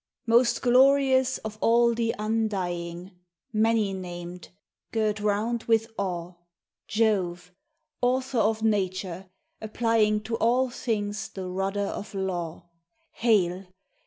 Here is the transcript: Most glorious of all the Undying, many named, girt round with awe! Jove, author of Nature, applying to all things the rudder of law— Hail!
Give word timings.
Most 0.25 0.63
glorious 0.63 1.37
of 1.45 1.59
all 1.61 1.93
the 1.93 2.15
Undying, 2.17 3.11
many 3.53 3.93
named, 3.93 4.49
girt 4.91 5.19
round 5.19 5.65
with 5.65 5.91
awe! 5.95 6.33
Jove, 6.87 7.53
author 8.01 8.39
of 8.39 8.63
Nature, 8.63 9.29
applying 9.61 10.19
to 10.21 10.37
all 10.37 10.71
things 10.71 11.29
the 11.29 11.47
rudder 11.47 11.81
of 11.85 12.15
law— 12.15 12.67
Hail! 13.11 13.67